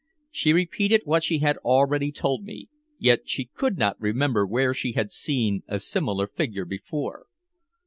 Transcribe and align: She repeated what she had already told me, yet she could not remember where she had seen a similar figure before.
She 0.31 0.51
repeated 0.51 1.03
what 1.05 1.23
she 1.23 1.37
had 1.41 1.57
already 1.57 2.11
told 2.11 2.43
me, 2.43 2.69
yet 2.97 3.29
she 3.29 3.45
could 3.45 3.77
not 3.77 4.01
remember 4.01 4.47
where 4.47 4.73
she 4.73 4.93
had 4.93 5.11
seen 5.11 5.61
a 5.67 5.77
similar 5.77 6.25
figure 6.25 6.65
before. 6.65 7.27